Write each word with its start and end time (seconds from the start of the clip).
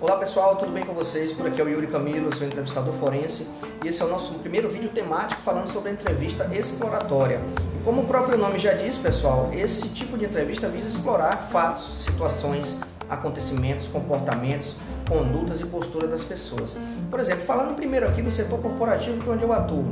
Olá 0.00 0.16
pessoal, 0.16 0.54
tudo 0.54 0.70
bem 0.70 0.84
com 0.84 0.94
vocês? 0.94 1.32
Por 1.32 1.44
aqui 1.44 1.60
é 1.60 1.64
o 1.64 1.68
Yuri 1.68 1.88
Camilo, 1.88 2.32
sou 2.32 2.46
entrevistador 2.46 2.94
forense 2.94 3.48
e 3.84 3.88
esse 3.88 4.00
é 4.00 4.04
o 4.04 4.08
nosso 4.08 4.32
primeiro 4.34 4.68
vídeo 4.68 4.90
temático 4.90 5.42
falando 5.42 5.72
sobre 5.72 5.90
a 5.90 5.92
entrevista 5.92 6.48
exploratória. 6.54 7.40
E 7.74 7.82
como 7.82 8.02
o 8.02 8.06
próprio 8.06 8.38
nome 8.38 8.60
já 8.60 8.74
diz, 8.74 8.96
pessoal, 8.96 9.50
esse 9.52 9.88
tipo 9.88 10.16
de 10.16 10.24
entrevista 10.24 10.68
visa 10.68 10.88
explorar 10.88 11.48
fatos, 11.50 12.04
situações, 12.04 12.78
acontecimentos, 13.10 13.88
comportamentos, 13.88 14.76
condutas 15.08 15.60
e 15.60 15.66
postura 15.66 16.06
das 16.06 16.22
pessoas. 16.22 16.78
Por 17.10 17.18
exemplo, 17.18 17.44
falando 17.44 17.74
primeiro 17.74 18.06
aqui 18.06 18.22
do 18.22 18.30
setor 18.30 18.60
corporativo 18.60 19.20
que 19.20 19.28
é 19.28 19.32
onde 19.32 19.42
eu 19.42 19.52
atuo. 19.52 19.84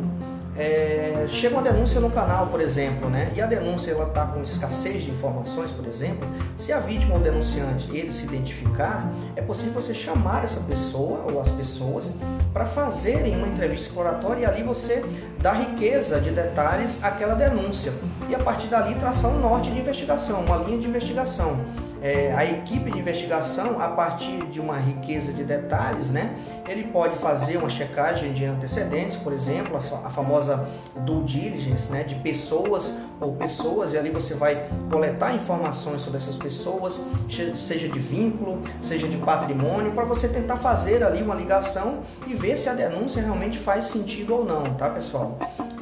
É, 0.59 1.27
chega 1.29 1.55
uma 1.55 1.63
denúncia 1.63 2.01
no 2.01 2.11
canal, 2.11 2.47
por 2.47 2.61
exemplo, 2.61 3.11
né? 3.11 3.31
E 3.35 3.43
a 3.43 3.47
denúncia 3.47 3.91
ela 3.91 4.07
está 4.07 4.27
com 4.27 4.43
escassez 4.43 5.03
de 5.03 5.11
informações, 5.11 5.71
por 5.71 5.87
exemplo. 5.87 6.27
Se 6.57 6.73
a 6.73 6.79
vítima 6.79 7.15
ou 7.15 7.21
denunciante 7.21 7.95
ele 7.95 8.11
se 8.11 8.25
identificar, 8.25 9.13
é 9.35 9.43
possível 9.43 9.75
você 9.75 9.93
chamar 9.93 10.45
essa 10.45 10.61
pessoa 10.61 11.31
ou 11.31 11.41
as 11.41 11.51
pessoas 11.51 12.11
para 12.53 12.65
fazerem 12.65 13.37
uma 13.37 13.49
entrevista 13.49 13.89
exploratória 13.89 14.43
e 14.43 14.47
ali 14.47 14.63
você 14.63 15.05
dá 15.39 15.53
riqueza 15.53 16.21
de 16.21 16.31
detalhes 16.31 17.03
àquela 17.05 17.35
denúncia 17.35 17.93
e 18.29 18.35
a 18.35 18.39
partir 18.39 18.69
dali 18.69 18.95
traçar 18.95 19.31
um 19.31 19.39
norte 19.39 19.71
de 19.71 19.79
investigação, 19.79 20.41
uma 20.41 20.57
linha 20.57 20.79
de 20.79 20.89
investigação 20.89 21.61
é, 22.03 22.33
a 22.35 22.45
equipe 22.45 22.91
de 22.91 22.99
investigação, 22.99 23.81
a 23.81 23.89
partir 23.89 24.47
de 24.47 24.61
uma 24.61 24.77
riqueza 24.77 25.33
de 25.33 25.45
detalhes, 25.45 26.11
né, 26.11 26.35
ele 26.69 26.85
pode 26.85 27.17
fazer 27.17 27.57
uma 27.57 27.71
checagem 27.71 28.33
de 28.33 28.45
antecedentes, 28.45 29.17
por 29.17 29.33
exemplo, 29.33 29.77
a, 29.77 30.07
a 30.07 30.11
famosa 30.11 30.69
due 30.97 31.25
diligence, 31.25 31.91
né, 31.91 32.03
de 32.03 32.15
pessoas 32.17 32.99
ou 33.21 33.35
pessoas, 33.35 33.95
e 33.95 33.99
ali 33.99 34.11
você 34.11 34.35
vai 34.35 34.69
coletar 34.91 35.35
informações 35.35 36.03
sobre 36.03 36.19
essas 36.19 36.37
pessoas, 36.37 37.03
seja 37.55 37.89
de 37.89 37.99
vínculo, 37.99 38.63
seja 38.81 39.09
de 39.09 39.17
patrimônio, 39.17 39.93
para 39.93 40.05
você 40.05 40.29
tentar 40.29 40.57
fazer 40.57 41.03
ali 41.03 41.23
uma 41.23 41.35
ligação 41.35 42.01
e 42.27 42.35
ver 42.35 42.57
se 42.57 42.69
a 42.69 42.75
denúncia 42.75 43.23
realmente 43.23 43.59
faz 43.59 43.87
sentido 43.87 44.35
ou 44.35 44.45
não, 44.45 44.75
tá, 44.75 44.91
pessoal? 44.91 45.39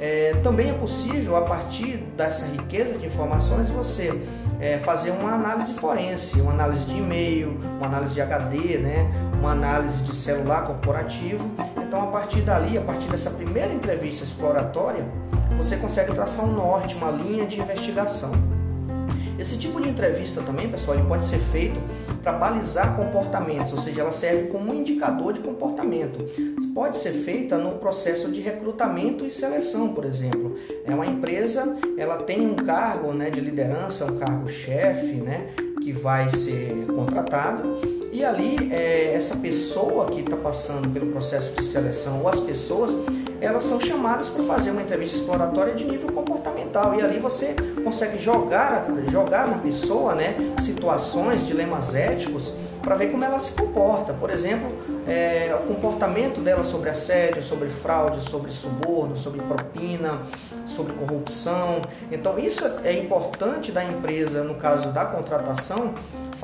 É, 0.06 0.34
também 0.42 0.68
é 0.68 0.74
possível, 0.74 1.34
a 1.34 1.40
partir 1.40 1.96
dessa 2.14 2.44
riqueza 2.44 2.98
de 2.98 3.06
informações, 3.06 3.70
você 3.70 4.12
é, 4.60 4.76
fazer 4.76 5.10
uma 5.12 5.32
análise 5.32 5.72
forense, 5.72 6.38
uma 6.42 6.52
análise 6.52 6.84
de 6.84 6.98
e-mail, 6.98 7.58
uma 7.78 7.86
análise 7.86 8.12
de 8.12 8.20
HD, 8.20 8.76
né, 8.76 9.10
uma 9.40 9.52
análise 9.52 10.02
de 10.02 10.14
celular 10.14 10.66
corporativo. 10.66 11.50
Então, 11.82 12.02
a 12.02 12.08
partir 12.08 12.42
dali, 12.42 12.76
a 12.76 12.82
partir 12.82 13.08
dessa 13.08 13.30
primeira 13.30 13.72
entrevista 13.72 14.24
exploratória, 14.24 15.06
você 15.56 15.74
consegue 15.78 16.12
traçar 16.12 16.44
um 16.44 16.52
norte, 16.52 16.94
uma 16.94 17.10
linha 17.10 17.46
de 17.46 17.58
investigação. 17.58 18.32
Esse 19.38 19.56
tipo 19.58 19.80
de 19.80 19.88
entrevista 19.88 20.42
também, 20.42 20.70
pessoal, 20.70 20.96
ele 20.96 21.06
pode 21.06 21.24
ser 21.24 21.38
feito 21.38 21.80
para 22.22 22.32
balizar 22.32 22.96
comportamentos, 22.96 23.72
ou 23.72 23.80
seja, 23.80 24.02
ela 24.02 24.12
serve 24.12 24.48
como 24.48 24.72
um 24.72 24.74
indicador 24.74 25.32
de 25.32 25.40
comportamento. 25.40 26.24
Pode 26.74 26.98
ser 26.98 27.12
feita 27.12 27.58
no 27.58 27.78
processo 27.78 28.30
de 28.30 28.40
recrutamento 28.40 29.26
e 29.26 29.30
seleção, 29.30 29.92
por 29.92 30.04
exemplo. 30.04 30.56
É 30.84 30.94
uma 30.94 31.06
empresa, 31.06 31.76
ela 31.96 32.18
tem 32.18 32.40
um 32.40 32.54
cargo, 32.54 33.12
né, 33.12 33.30
de 33.30 33.40
liderança, 33.40 34.04
um 34.04 34.18
cargo 34.18 34.48
chefe, 34.48 35.14
né, 35.16 35.48
que 35.84 35.92
vai 35.92 36.30
ser 36.30 36.86
contratado. 36.86 37.78
E 38.10 38.24
ali 38.24 38.72
é, 38.72 39.12
essa 39.14 39.36
pessoa 39.36 40.06
que 40.06 40.20
está 40.20 40.36
passando 40.36 40.88
pelo 40.88 41.12
processo 41.12 41.52
de 41.52 41.62
seleção 41.64 42.20
ou 42.20 42.28
as 42.28 42.40
pessoas 42.40 42.96
elas 43.40 43.64
são 43.64 43.78
chamadas 43.78 44.30
para 44.30 44.42
fazer 44.44 44.70
uma 44.70 44.80
entrevista 44.80 45.18
exploratória 45.18 45.74
de 45.74 45.84
nível 45.84 46.10
comportamental. 46.10 46.94
E 46.94 47.02
ali 47.02 47.18
você 47.18 47.54
consegue 47.84 48.18
jogar 48.18 48.86
jogar 49.10 49.46
na 49.46 49.58
pessoa 49.58 50.14
né 50.14 50.34
situações 50.62 51.46
dilemas 51.46 51.94
éticos 51.94 52.54
para 52.80 52.94
ver 52.94 53.10
como 53.10 53.22
ela 53.22 53.38
se 53.38 53.52
comporta. 53.52 54.14
Por 54.14 54.30
exemplo 54.30 54.70
é, 55.06 55.54
o 55.54 55.66
comportamento 55.66 56.40
dela 56.40 56.64
sobre 56.64 56.90
assédio 56.90 57.42
sobre 57.42 57.68
fraude 57.68 58.20
sobre 58.20 58.50
suborno 58.50 59.16
sobre 59.16 59.42
propina 59.42 60.22
sobre 60.66 60.92
corrupção 60.94 61.82
então 62.10 62.38
isso 62.38 62.64
é 62.82 62.92
importante 62.92 63.70
da 63.70 63.84
empresa 63.84 64.42
no 64.42 64.54
caso 64.54 64.92
da 64.92 65.04
contratação 65.04 65.94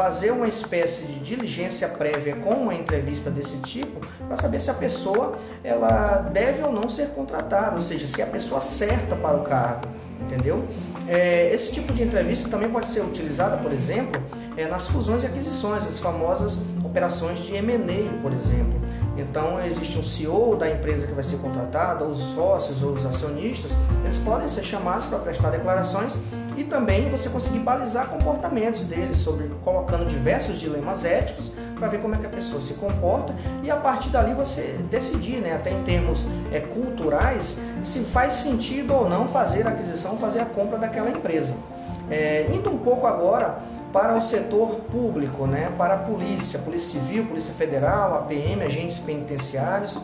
fazer 0.01 0.31
uma 0.31 0.49
espécie 0.49 1.05
de 1.05 1.21
diligência 1.21 1.87
prévia 1.89 2.37
com 2.37 2.55
uma 2.55 2.75
entrevista 2.75 3.31
desse 3.31 3.59
tipo 3.59 4.01
para 4.27 4.37
saber 4.37 4.61
se 4.61 4.71
a 4.71 4.75
pessoa 4.75 5.33
ela 5.63 6.23
deve 6.33 6.63
ou 6.63 6.73
não 6.73 6.89
ser 6.89 7.09
contratada, 7.09 7.75
ou 7.75 7.83
seja, 7.83 8.07
se 8.07 8.23
a 8.23 8.27
pessoa 8.27 8.61
certa 8.61 9.15
para 9.17 9.37
o 9.37 9.45
cargo, 9.45 9.89
entendeu? 10.21 10.65
É, 11.09 11.53
esse 11.53 11.73
tipo 11.73 11.93
de 11.93 12.03
entrevista 12.03 12.49
também 12.49 12.71
pode 12.71 12.87
ser 12.87 13.01
utilizada, 13.01 13.57
por 13.57 13.73
exemplo, 13.73 14.23
é, 14.57 14.67
nas 14.67 14.87
fusões 14.89 15.23
e 15.23 15.27
aquisições, 15.27 15.87
as 15.87 15.99
famosas 15.99 16.61
operações 16.91 17.39
de 17.39 17.55
M&A, 17.55 18.21
por 18.21 18.33
exemplo. 18.33 18.78
Então, 19.17 19.65
existe 19.65 19.97
um 19.99 20.05
CEO 20.05 20.56
da 20.56 20.69
empresa 20.71 21.06
que 21.06 21.12
vai 21.12 21.23
ser 21.23 21.37
contratada, 21.39 22.05
os 22.05 22.19
sócios 22.34 22.83
ou 22.83 22.93
os 22.93 23.06
acionistas, 23.06 23.73
eles 24.05 24.19
podem 24.19 24.49
ser 24.49 24.65
chamados 24.65 25.06
para 25.06 25.19
prestar 25.19 25.51
declarações 25.51 26.19
e 26.56 26.65
também 26.65 27.09
você 27.09 27.28
conseguir 27.28 27.61
balizar 27.61 28.09
comportamentos 28.09 28.83
deles, 28.83 29.19
sobre 29.19 29.49
colocando 29.65 30.09
diversos 30.09 30.59
dilemas 30.59 31.05
éticos 31.05 31.53
para 31.78 31.89
ver 31.89 32.01
como 32.01 32.15
é 32.15 32.19
que 32.19 32.27
a 32.27 32.31
pessoa 32.31 32.61
se 32.61 32.75
comporta 32.75 33.34
e 33.62 33.71
a 33.71 33.77
partir 33.77 34.11
dali 34.11 34.34
você 34.34 34.78
decidir, 34.91 35.41
né, 35.41 35.55
até 35.55 35.71
em 35.71 35.83
termos 35.83 36.27
é, 36.53 36.61
culturais, 36.61 37.59
se 37.83 38.01
faz 38.01 38.34
sentido 38.34 38.93
ou 38.93 39.09
não 39.09 39.27
fazer 39.28 39.67
a 39.67 39.71
aquisição, 39.71 40.19
fazer 40.19 40.41
a 40.41 40.45
compra 40.45 40.77
daquela 40.77 41.09
empresa. 41.09 41.55
É, 42.11 42.51
indo 42.53 42.69
um 42.71 42.78
pouco 42.78 43.07
agora 43.07 43.61
para 43.93 44.17
o 44.17 44.23
setor 44.23 44.81
público, 44.91 45.47
né, 45.47 45.73
para 45.77 45.95
a 45.95 45.99
polícia, 45.99 46.59
Polícia 46.59 47.01
Civil, 47.01 47.27
Polícia 47.27 47.55
Federal, 47.55 48.15
a 48.15 48.23
PM, 48.23 48.62
agentes 48.62 48.99
penitenciários. 48.99 50.01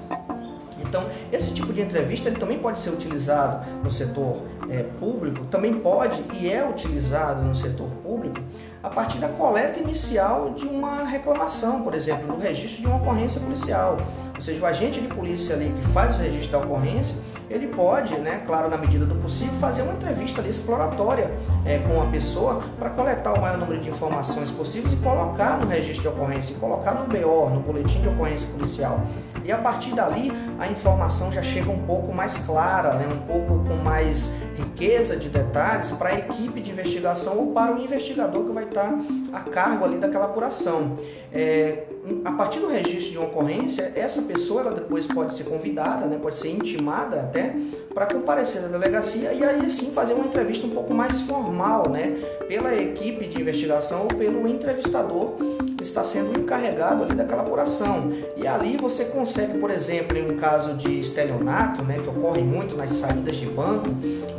Então, 0.78 1.08
esse 1.32 1.52
tipo 1.52 1.72
de 1.72 1.80
entrevista 1.80 2.28
ele 2.28 2.38
também 2.38 2.58
pode 2.58 2.78
ser 2.78 2.90
utilizado 2.90 3.66
no 3.82 3.90
setor 3.90 4.42
é, 4.70 4.84
público, 5.00 5.44
também 5.46 5.74
pode 5.74 6.22
e 6.34 6.50
é 6.50 6.68
utilizado 6.68 7.42
no 7.42 7.54
setor 7.54 7.88
público 8.02 8.40
a 8.82 8.88
partir 8.88 9.18
da 9.18 9.28
coleta 9.28 9.80
inicial 9.80 10.50
de 10.50 10.64
uma 10.64 11.04
reclamação, 11.04 11.82
por 11.82 11.94
exemplo, 11.94 12.26
no 12.26 12.38
registro 12.38 12.82
de 12.82 12.86
uma 12.86 12.96
ocorrência 12.96 13.40
policial. 13.40 13.98
Ou 14.34 14.40
seja, 14.40 14.62
o 14.62 14.66
agente 14.66 15.00
de 15.00 15.08
polícia 15.08 15.56
ali 15.56 15.72
que 15.72 15.86
faz 15.88 16.14
o 16.14 16.18
registro 16.18 16.52
da 16.52 16.58
ocorrência, 16.64 17.16
ele 17.48 17.68
pode, 17.68 18.14
né, 18.18 18.42
claro, 18.46 18.68
na 18.68 18.76
medida 18.76 19.04
do 19.04 19.14
possível, 19.16 19.54
fazer 19.60 19.82
uma 19.82 19.92
entrevista 19.92 20.40
ali 20.40 20.50
exploratória 20.50 21.30
é, 21.64 21.78
com 21.78 22.02
a 22.02 22.06
pessoa 22.06 22.62
para 22.78 22.90
coletar 22.90 23.32
o 23.34 23.40
maior 23.40 23.58
número 23.58 23.80
de 23.80 23.90
informações 23.90 24.50
possíveis 24.50 24.92
e 24.92 24.96
colocar 24.96 25.58
no 25.58 25.66
registro 25.66 26.02
de 26.02 26.08
ocorrência, 26.08 26.52
e 26.52 26.56
colocar 26.56 26.94
no 26.94 27.06
BO, 27.06 27.50
no 27.50 27.60
boletim 27.60 28.00
de 28.00 28.08
ocorrência 28.08 28.48
policial. 28.48 29.00
E 29.44 29.52
a 29.52 29.58
partir 29.58 29.94
dali 29.94 30.32
a 30.58 30.66
informação 30.66 31.32
já 31.32 31.42
chega 31.42 31.70
um 31.70 31.82
pouco 31.82 32.12
mais 32.12 32.38
clara, 32.38 32.94
né, 32.94 33.06
um 33.06 33.26
pouco 33.26 33.64
com 33.64 33.74
mais 33.76 34.30
riqueza 34.56 35.16
de 35.16 35.28
detalhes 35.28 35.92
para 35.92 36.10
a 36.10 36.18
equipe 36.18 36.60
de 36.60 36.70
investigação 36.70 37.38
ou 37.38 37.52
para 37.52 37.74
o 37.74 37.82
investigador 37.82 38.44
que 38.44 38.52
vai 38.52 38.64
estar 38.64 38.98
a 39.32 39.40
cargo 39.40 39.84
ali 39.84 39.98
daquela 39.98 40.26
apuração. 40.26 40.98
É, 41.32 41.84
a 42.24 42.32
partir 42.32 42.60
do 42.60 42.68
registro 42.68 43.10
de 43.12 43.18
uma 43.18 43.26
ocorrência, 43.26 43.92
essa 43.94 44.22
pessoa 44.22 44.60
ela 44.60 44.72
depois 44.72 45.06
pode 45.06 45.34
ser 45.34 45.44
convidada, 45.44 46.06
né, 46.06 46.18
pode 46.20 46.36
ser 46.36 46.50
intimada 46.50 47.20
até 47.20 47.54
para 47.92 48.06
comparecer 48.06 48.62
na 48.62 48.68
delegacia 48.68 49.32
e 49.32 49.42
aí 49.42 49.68
sim 49.70 49.90
fazer 49.90 50.14
uma 50.14 50.26
entrevista 50.26 50.66
um 50.66 50.70
pouco 50.70 50.94
mais 50.94 51.20
formal, 51.22 51.88
né, 51.88 52.16
pela 52.48 52.74
equipe 52.74 53.26
de 53.26 53.40
investigação 53.40 54.02
ou 54.02 54.08
pelo 54.08 54.46
entrevistador 54.46 55.32
que 55.76 55.82
está 55.82 56.04
sendo 56.04 56.38
encarregado 56.38 57.02
ali 57.02 57.14
daquela 57.14 57.42
apuração. 57.42 58.12
E 58.36 58.46
ali 58.46 58.76
você 58.76 59.04
consegue, 59.06 59.58
por 59.58 59.70
exemplo, 59.70 60.16
em 60.16 60.30
um 60.30 60.36
caso 60.36 60.74
de 60.74 61.00
estelionato, 61.00 61.82
né, 61.82 61.98
que 62.02 62.08
ocorre 62.08 62.42
muito 62.42 62.76
nas 62.76 62.92
saídas 62.92 63.36
de 63.36 63.46
banco, 63.46 63.88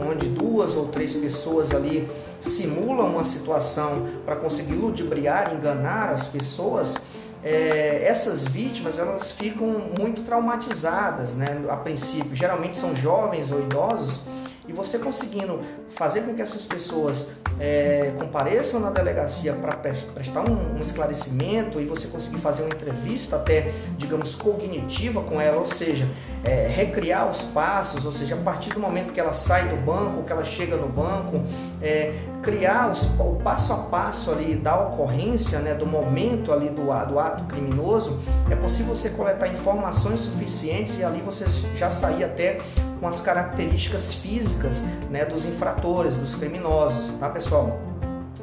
onde 0.09 0.27
duas 0.27 0.75
ou 0.75 0.87
três 0.87 1.15
pessoas 1.15 1.71
ali 1.73 2.09
simulam 2.41 3.07
uma 3.07 3.23
situação 3.23 4.07
para 4.25 4.35
conseguir 4.35 4.75
ludibriar, 4.75 5.53
enganar 5.53 6.09
as 6.09 6.27
pessoas, 6.27 6.95
é, 7.43 8.03
essas 8.07 8.45
vítimas 8.45 8.97
elas 8.99 9.31
ficam 9.31 9.67
muito 9.97 10.23
traumatizadas, 10.23 11.31
né? 11.35 11.63
A 11.69 11.77
princípio, 11.77 12.35
geralmente 12.35 12.77
são 12.77 12.95
jovens 12.95 13.51
ou 13.51 13.61
idosos 13.61 14.23
e 14.67 14.73
você 14.73 14.99
conseguindo 14.99 15.61
fazer 15.89 16.21
com 16.21 16.33
que 16.33 16.41
essas 16.41 16.65
pessoas 16.65 17.29
é, 17.59 18.13
compareçam 18.17 18.79
na 18.79 18.91
delegacia 18.91 19.53
para 19.53 19.75
prestar 19.77 20.49
um, 20.49 20.77
um, 20.77 20.81
esclarecimento 20.81 21.79
e 21.79 21.85
você 21.85 22.07
conseguir 22.07 22.37
fazer 22.37 22.63
uma 22.63 22.69
entrevista 22.69 23.37
até, 23.37 23.71
digamos, 23.97 24.35
cognitiva 24.35 25.21
com 25.21 25.41
ela, 25.41 25.57
ou 25.57 25.65
seja, 25.65 26.07
é, 26.43 26.67
recriar 26.67 27.29
os 27.29 27.41
passos, 27.43 28.05
ou 28.05 28.11
seja, 28.11 28.35
a 28.35 28.37
partir 28.37 28.69
do 28.71 28.79
momento 28.79 29.13
que 29.13 29.19
ela 29.19 29.33
sai 29.33 29.67
do 29.69 29.75
banco, 29.77 30.23
que 30.23 30.31
ela 30.31 30.43
chega 30.43 30.75
no 30.75 30.87
banco, 30.87 31.41
é, 31.81 32.13
criar 32.41 32.91
os, 32.91 33.03
o 33.19 33.39
passo 33.43 33.73
a 33.73 33.77
passo 33.77 34.31
ali 34.31 34.55
da 34.55 34.79
ocorrência, 34.79 35.59
né, 35.59 35.73
do 35.73 35.85
momento 35.85 36.51
ali 36.51 36.69
do, 36.69 36.85
do 37.07 37.19
ato 37.19 37.43
criminoso, 37.45 38.19
é 38.49 38.55
possível 38.55 38.95
você 38.95 39.09
coletar 39.09 39.47
informações 39.47 40.21
suficientes 40.21 40.97
e 40.99 41.03
ali 41.03 41.21
você 41.21 41.45
já 41.75 41.89
sair 41.89 42.23
até 42.23 42.59
com 42.99 43.07
as 43.07 43.21
características 43.21 44.13
físicas 44.13 44.81
né, 45.09 45.25
dos 45.25 45.45
infratores, 45.45 46.17
dos 46.17 46.35
criminosos, 46.35 47.11
tá 47.19 47.29
pessoal? 47.29 47.79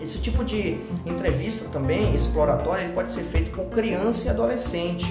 Esse 0.01 0.19
tipo 0.19 0.45
de 0.45 0.79
entrevista 1.07 1.69
também, 1.71 2.15
exploratória, 2.15 2.85
ele 2.85 2.93
pode 2.93 3.13
ser 3.13 3.23
feito 3.23 3.57
com 3.57 3.65
criança 3.71 4.27
e 4.27 4.29
adolescente. 4.29 5.07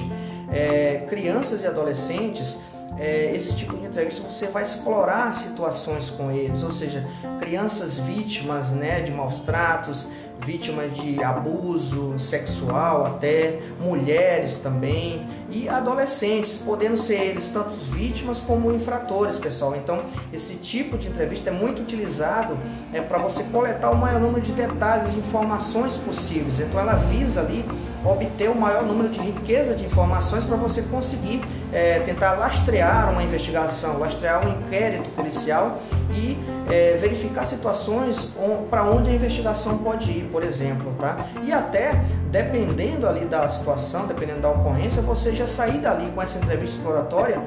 É, 0.52 1.06
crianças 1.10 1.64
e 1.64 1.68
adolescentes 1.68 2.60
é, 2.98 3.36
esse 3.36 3.56
tipo 3.56 3.76
de 3.78 3.86
entrevista 3.86 4.22
você 4.24 4.48
vai 4.48 4.64
explorar 4.64 5.34
situações 5.34 6.10
com 6.10 6.32
eles, 6.32 6.64
ou 6.64 6.72
seja, 6.72 7.08
crianças 7.40 7.98
vítimas 7.98 8.70
né, 8.70 9.02
de 9.02 9.12
maus 9.12 9.40
tratos, 9.40 10.08
vítimas 10.46 10.94
de 10.96 11.24
abuso 11.24 12.18
sexual 12.20 13.06
até, 13.06 13.60
mulheres 13.80 14.58
também 14.58 15.26
e 15.50 15.70
adolescentes, 15.70 16.58
podendo 16.58 16.98
ser 16.98 17.22
eles 17.22 17.48
tanto 17.48 17.72
vítimas 17.92 18.40
como 18.40 18.72
infratores, 18.74 19.38
pessoal. 19.38 19.76
Então, 19.76 20.04
esse 20.32 20.56
tipo 20.56 20.98
de 20.98 21.08
entrevista 21.08 21.50
é 21.50 21.54
muito 21.54 21.82
utilizado 21.82 22.58
é, 22.92 23.02
para 23.02 23.18
você 23.18 23.44
coletar 23.46 23.92
o 23.92 23.96
maior 23.96 24.20
número 24.20 24.42
de 24.42 24.52
detalhes 24.52 25.14
informações 25.14 25.98
possíveis. 25.98 26.60
Então, 26.60 26.80
ela 26.80 26.96
visa 26.96 27.40
ali 27.40 27.64
obter 28.06 28.50
o 28.50 28.56
maior 28.56 28.84
número 28.84 29.10
de 29.10 29.20
riqueza 29.20 29.76
de 29.76 29.86
informações 29.86 30.44
para 30.44 30.56
você 30.56 30.82
conseguir 30.84 31.42
é, 31.72 32.00
tentar 32.00 32.34
lastrear 32.34 33.10
uma 33.12 33.24
investigação, 33.24 33.98
lastrear 33.98 34.46
um 34.46 34.62
inquérito 34.62 35.10
policial 35.12 35.80
e 36.14 36.38
é, 36.70 36.98
verificar 36.98 37.46
situações 37.46 38.34
para 38.70 38.84
onde 38.84 39.10
a 39.10 39.14
investigação 39.14 39.78
pode 39.78 40.12
ir, 40.12 40.30
por 40.32 40.44
exemplo, 40.44 40.94
tá? 41.00 41.26
E 41.46 41.52
até 41.52 42.02
dependendo 42.30 43.08
ali 43.08 43.26
da 43.26 43.48
situação, 43.48 44.08
dependendo 44.08 44.42
da 44.42 44.50
ocorrência, 44.50 45.02
você 45.02 45.34
já 45.34 45.48
sair 45.48 45.80
dali 45.80 46.12
com 46.14 46.22
essa 46.22 46.38
entrevista 46.38 46.78
exploratória 46.78 47.42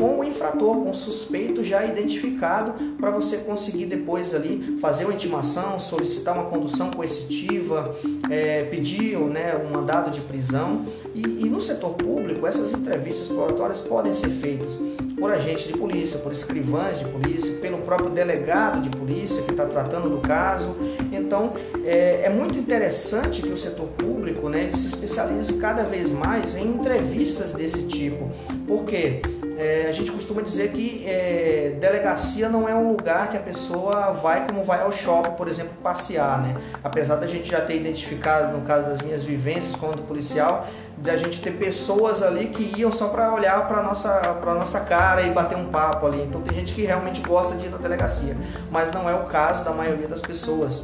com 0.00 0.20
o 0.20 0.24
infrator, 0.24 0.76
com 0.76 0.90
o 0.90 0.94
suspeito 0.94 1.62
já 1.62 1.84
identificado, 1.84 2.72
para 2.96 3.10
você 3.10 3.36
conseguir 3.36 3.84
depois 3.84 4.34
ali 4.34 4.78
fazer 4.80 5.04
uma 5.04 5.12
intimação, 5.12 5.78
solicitar 5.78 6.34
uma 6.34 6.44
condução 6.44 6.90
coercitiva, 6.90 7.94
é, 8.30 8.64
pedir 8.64 9.18
né, 9.18 9.54
um 9.62 9.70
mandado 9.70 10.10
de 10.10 10.22
prisão. 10.22 10.86
E, 11.14 11.20
e 11.20 11.50
no 11.50 11.60
setor 11.60 11.92
público, 11.92 12.46
essas 12.46 12.72
entrevistas 12.72 13.28
exploratórias 13.28 13.78
podem 13.80 14.14
ser 14.14 14.30
feitas 14.30 14.80
por 15.18 15.30
agentes 15.30 15.66
de 15.66 15.74
polícia, 15.74 16.18
por 16.18 16.32
escrivães 16.32 16.98
de 16.98 17.04
polícia, 17.04 17.58
pelo 17.60 17.78
próprio 17.78 18.08
delegado 18.08 18.80
de 18.80 18.88
polícia 18.88 19.42
que 19.42 19.50
está 19.50 19.66
tratando 19.66 20.08
do 20.08 20.26
caso. 20.26 20.74
Então, 21.12 21.52
é, 21.84 22.22
é, 22.24 22.30
muito 22.30 22.58
interessante 22.58 23.42
que 23.42 23.50
o 23.50 23.58
setor 23.58 23.88
público 23.88 24.48
né, 24.48 24.70
se 24.72 24.86
especialize 24.86 25.52
cada 25.54 25.82
vez 25.82 26.10
mais 26.10 26.56
em 26.56 26.66
entrevistas 26.68 27.52
desse 27.52 27.82
tipo. 27.82 28.30
Por 28.66 28.86
quê? 28.86 29.20
É, 29.60 29.88
a 29.90 29.92
gente 29.92 30.10
costuma 30.10 30.40
dizer 30.40 30.72
que 30.72 31.04
é, 31.06 31.76
delegacia 31.78 32.48
não 32.48 32.66
é 32.66 32.74
um 32.74 32.92
lugar 32.92 33.28
que 33.28 33.36
a 33.36 33.40
pessoa 33.40 34.10
vai 34.10 34.46
como 34.46 34.64
vai 34.64 34.80
ao 34.80 34.90
shopping, 34.90 35.32
por 35.32 35.48
exemplo, 35.48 35.72
passear, 35.82 36.40
né? 36.40 36.56
Apesar 36.82 37.16
da 37.16 37.26
gente 37.26 37.50
já 37.50 37.60
ter 37.60 37.76
identificado, 37.76 38.56
no 38.56 38.64
caso 38.64 38.88
das 38.88 39.02
minhas 39.02 39.22
vivências 39.22 39.76
como 39.76 39.98
policial, 39.98 40.66
de 40.96 41.10
a 41.10 41.16
gente 41.18 41.42
ter 41.42 41.50
pessoas 41.50 42.22
ali 42.22 42.46
que 42.46 42.72
iam 42.80 42.90
só 42.90 43.08
para 43.08 43.34
olhar 43.34 43.68
para 43.68 43.82
nossa 43.82 44.08
para 44.40 44.54
nossa 44.54 44.80
cara 44.80 45.20
e 45.20 45.30
bater 45.30 45.58
um 45.58 45.66
papo 45.66 46.06
ali. 46.06 46.22
Então 46.22 46.40
tem 46.40 46.56
gente 46.56 46.72
que 46.72 46.86
realmente 46.86 47.20
gosta 47.20 47.54
de 47.54 47.66
ir 47.66 47.68
na 47.68 47.76
delegacia, 47.76 48.34
mas 48.70 48.90
não 48.92 49.10
é 49.10 49.14
o 49.14 49.26
caso 49.26 49.62
da 49.62 49.72
maioria 49.72 50.08
das 50.08 50.22
pessoas. 50.22 50.82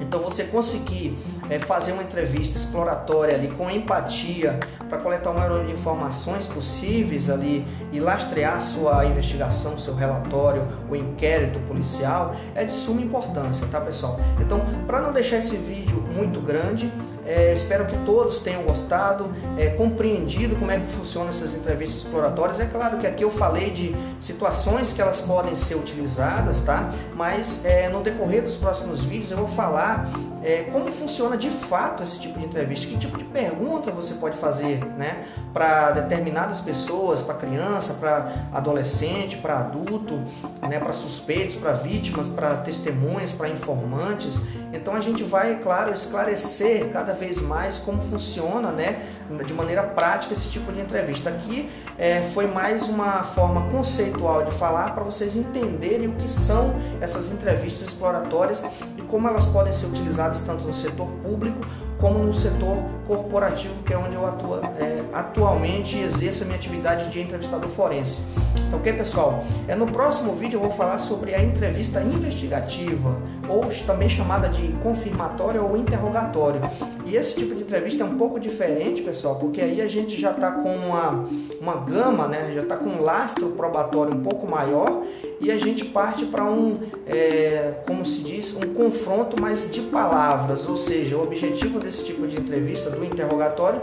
Então 0.00 0.20
você 0.20 0.44
conseguir 0.44 1.16
é, 1.50 1.58
fazer 1.58 1.92
uma 1.92 2.02
entrevista 2.02 2.56
exploratória 2.56 3.34
ali 3.34 3.48
com 3.48 3.70
empatia 3.70 4.58
para 4.88 4.98
coletar 4.98 5.30
o 5.30 5.34
maior 5.34 5.50
número 5.50 5.66
de 5.66 5.72
informações 5.72 6.46
possíveis 6.46 7.28
ali 7.28 7.66
e 7.92 8.00
lastrear 8.00 8.60
sua 8.60 9.04
investigação, 9.04 9.78
seu 9.78 9.94
relatório, 9.94 10.66
o 10.88 10.96
inquérito 10.96 11.58
policial 11.60 12.34
é 12.54 12.64
de 12.64 12.72
suma 12.72 13.00
importância, 13.00 13.66
tá 13.70 13.80
pessoal? 13.80 14.18
Então, 14.40 14.60
para 14.86 15.00
não 15.00 15.12
deixar 15.12 15.38
esse 15.38 15.56
vídeo 15.56 16.02
muito 16.14 16.40
grande, 16.40 16.92
é, 17.28 17.52
espero 17.52 17.84
que 17.84 17.96
todos 17.98 18.40
tenham 18.40 18.62
gostado, 18.62 19.30
é, 19.58 19.68
compreendido 19.68 20.56
como 20.56 20.70
é 20.70 20.80
que 20.80 20.86
funcionam 20.86 21.28
essas 21.28 21.54
entrevistas 21.54 22.02
exploratórias. 22.02 22.58
É 22.58 22.64
claro 22.64 22.96
que 22.96 23.06
aqui 23.06 23.22
eu 23.22 23.30
falei 23.30 23.70
de 23.70 23.94
situações 24.18 24.94
que 24.94 25.02
elas 25.02 25.20
podem 25.20 25.54
ser 25.54 25.74
utilizadas, 25.74 26.62
tá? 26.62 26.90
Mas 27.14 27.64
é, 27.66 27.90
no 27.90 28.00
decorrer 28.00 28.42
dos 28.42 28.56
próximos 28.56 29.04
vídeos 29.04 29.30
eu 29.30 29.36
vou 29.36 29.48
falar 29.48 30.08
é, 30.42 30.68
como 30.72 30.90
funciona 30.90 31.36
de 31.36 31.50
fato 31.50 32.02
esse 32.02 32.18
tipo 32.18 32.38
de 32.38 32.46
entrevista, 32.46 32.86
que 32.86 32.96
tipo 32.96 33.18
de 33.18 33.24
pergunta 33.24 33.90
você 33.90 34.14
pode 34.14 34.38
fazer, 34.38 34.82
né? 34.96 35.24
Para 35.52 35.90
determinadas 35.90 36.60
pessoas, 36.60 37.20
para 37.20 37.34
criança, 37.34 37.92
para 37.92 38.48
adolescente, 38.52 39.36
para 39.36 39.58
adulto, 39.58 40.14
né? 40.62 40.78
Para 40.78 40.92
suspeitos, 40.94 41.56
para 41.56 41.72
vítimas, 41.72 42.26
para 42.28 42.56
testemunhas, 42.56 43.32
para 43.32 43.48
informantes. 43.48 44.40
Então 44.72 44.94
a 44.94 45.00
gente 45.00 45.22
vai, 45.22 45.58
claro, 45.60 45.92
esclarecer 45.92 46.88
cada 46.90 47.12
vez 47.12 47.40
mais 47.40 47.78
como 47.78 48.02
funciona, 48.02 48.70
né, 48.70 49.02
de 49.44 49.52
maneira 49.52 49.82
prática 49.82 50.34
esse 50.34 50.48
tipo 50.48 50.72
de 50.72 50.80
entrevista. 50.80 51.30
Aqui 51.30 51.68
é, 51.98 52.22
foi 52.34 52.46
mais 52.46 52.88
uma 52.88 53.24
forma 53.24 53.70
conceitual 53.70 54.44
de 54.44 54.52
falar 54.52 54.94
para 54.94 55.04
vocês 55.04 55.36
entenderem 55.36 56.08
o 56.08 56.12
que 56.12 56.28
são 56.28 56.74
essas 57.00 57.30
entrevistas 57.30 57.88
exploratórias 57.88 58.64
e 58.96 59.02
como 59.02 59.28
elas 59.28 59.46
podem 59.46 59.72
ser 59.72 59.86
utilizadas 59.86 60.40
tanto 60.40 60.64
no 60.64 60.74
setor 60.74 61.08
público 61.22 61.58
como 61.98 62.18
no 62.20 62.32
setor 62.32 62.78
corporativo, 63.06 63.74
que 63.84 63.92
é 63.92 63.98
onde 63.98 64.14
eu 64.14 64.24
atuo 64.24 64.56
é, 64.56 65.02
atualmente 65.12 65.98
exerço 65.98 66.42
a 66.42 66.46
minha 66.46 66.58
atividade 66.58 67.10
de 67.10 67.20
entrevistador 67.20 67.68
forense. 67.70 68.22
Então, 68.66 68.78
ok, 68.78 68.92
pessoal? 68.92 69.42
É, 69.66 69.74
no 69.74 69.86
próximo 69.86 70.34
vídeo 70.34 70.58
eu 70.58 70.60
vou 70.60 70.70
falar 70.72 70.98
sobre 70.98 71.34
a 71.34 71.42
entrevista 71.42 72.00
investigativa, 72.00 73.16
ou 73.48 73.64
também 73.86 74.08
chamada 74.08 74.48
de 74.48 74.68
confirmatória 74.82 75.60
ou 75.62 75.76
interrogatório. 75.76 76.60
E 77.06 77.16
esse 77.16 77.34
tipo 77.34 77.54
de 77.54 77.62
entrevista 77.62 78.04
é 78.04 78.06
um 78.06 78.18
pouco 78.18 78.38
diferente, 78.38 79.02
pessoal, 79.02 79.36
porque 79.36 79.60
aí 79.60 79.80
a 79.80 79.88
gente 79.88 80.20
já 80.20 80.30
está 80.30 80.50
com 80.50 80.74
uma, 80.74 81.24
uma 81.60 81.76
gama, 81.76 82.28
né? 82.28 82.52
já 82.54 82.62
está 82.62 82.76
com 82.76 82.90
um 82.90 83.00
lastro 83.00 83.48
probatório 83.50 84.14
um 84.14 84.22
pouco 84.22 84.46
maior 84.46 85.02
e 85.40 85.50
a 85.50 85.58
gente 85.58 85.84
parte 85.84 86.26
para 86.26 86.44
um, 86.44 86.80
é, 87.06 87.74
como 87.86 88.04
se 88.04 88.22
diz, 88.22 88.54
um 88.56 88.74
confronto 88.74 89.40
mais 89.40 89.70
de 89.70 89.80
palavras, 89.82 90.68
ou 90.68 90.76
seja, 90.76 91.16
o 91.16 91.22
objetivo 91.22 91.78
desse 91.78 92.04
tipo 92.04 92.26
de 92.26 92.38
entrevista, 92.40 92.90
do 92.90 93.04
interrogatório, 93.04 93.80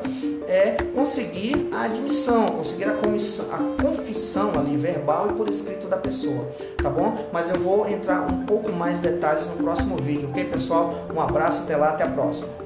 é 0.47 0.77
conseguir 0.93 1.69
a 1.71 1.83
admissão, 1.83 2.47
conseguir 2.47 2.85
a, 2.85 2.93
comissão, 2.93 3.45
a 3.51 3.81
confissão 3.81 4.51
ali, 4.55 4.75
verbal 4.75 5.29
e 5.31 5.33
por 5.33 5.49
escrito 5.49 5.87
da 5.87 5.97
pessoa, 5.97 6.49
tá 6.81 6.89
bom? 6.89 7.29
Mas 7.31 7.49
eu 7.49 7.59
vou 7.59 7.87
entrar 7.89 8.21
um 8.21 8.45
pouco 8.45 8.71
mais 8.71 8.99
detalhes 8.99 9.47
no 9.47 9.55
próximo 9.57 9.97
vídeo, 9.97 10.29
ok, 10.29 10.45
pessoal? 10.45 11.07
Um 11.13 11.21
abraço, 11.21 11.63
até 11.63 11.75
lá, 11.75 11.89
até 11.89 12.03
a 12.03 12.09
próxima. 12.09 12.64